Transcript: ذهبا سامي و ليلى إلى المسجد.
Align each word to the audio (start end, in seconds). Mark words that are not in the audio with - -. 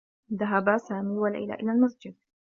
ذهبا 0.33 0.77
سامي 0.77 1.17
و 1.17 1.27
ليلى 1.27 1.53
إلى 1.53 1.71
المسجد. 1.71 2.15